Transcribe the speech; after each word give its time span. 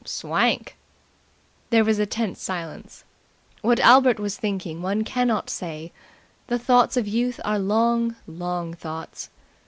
"Swank!" 0.03 0.77
There 1.69 1.83
was 1.83 1.99
a 1.99 2.07
tense 2.07 2.41
silence. 2.41 3.03
What 3.61 3.79
Albert 3.79 4.19
was 4.19 4.35
thinking 4.35 4.81
one 4.81 5.03
cannot 5.03 5.47
say. 5.47 5.91
The 6.47 6.57
thoughts 6.57 6.97
of 6.97 7.07
Youth 7.07 7.39
are 7.45 7.59
long, 7.59 8.15
long 8.25 8.73
thoughts. 8.73 9.29